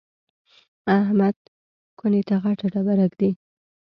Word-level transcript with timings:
احمد 0.99 1.35
کونې 1.99 2.21
ته 2.27 2.35
غټه 2.43 2.65
ډبره 2.73 3.05
ږدي. 3.11 3.31